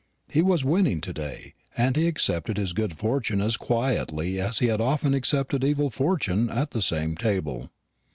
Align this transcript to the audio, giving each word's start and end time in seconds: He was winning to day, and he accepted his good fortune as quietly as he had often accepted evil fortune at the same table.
He 0.31 0.41
was 0.41 0.65
winning 0.65 0.99
to 1.01 1.13
day, 1.13 1.53
and 1.77 1.95
he 1.95 2.07
accepted 2.07 2.57
his 2.57 2.73
good 2.73 2.97
fortune 2.97 3.39
as 3.39 3.55
quietly 3.55 4.39
as 4.41 4.57
he 4.57 4.65
had 4.65 4.81
often 4.81 5.13
accepted 5.13 5.63
evil 5.63 5.91
fortune 5.91 6.49
at 6.49 6.71
the 6.71 6.81
same 6.81 7.15
table. 7.15 7.69